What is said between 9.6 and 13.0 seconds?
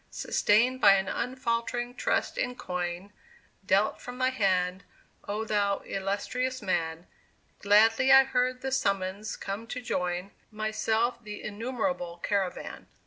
to join Myself the innumerable caravan.